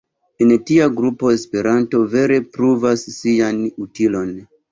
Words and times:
En 0.43 0.53
tia 0.69 0.87
grupo 0.99 1.33
Esperanto 1.33 2.01
vere 2.15 2.39
pruvas 2.57 3.05
sian 3.19 3.63
utilon. 3.87 4.35